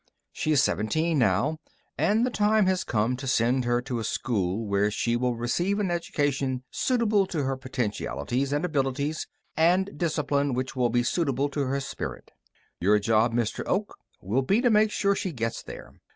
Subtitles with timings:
[0.31, 1.59] She is seventeen now,
[1.95, 5.77] and the time has come to send her to a school where she will receive
[5.77, 11.65] an education suitable to her potentialities and abilities, and discipline which will be suitable to
[11.65, 12.31] her spirit.
[12.79, 13.63] "Your job, Mr.
[13.67, 15.93] Oak, will be to make sure she gets there.